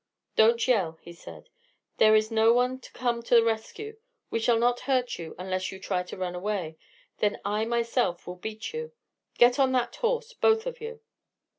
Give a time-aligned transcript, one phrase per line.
[0.35, 1.47] "Don't yell," he said.
[1.97, 3.97] "There is no one to come to the rescue.
[4.31, 6.79] We shall not hurt you unless you try to run away.
[7.19, 8.93] Then I myself will beat you.
[9.37, 11.01] Get on that horse, both of you."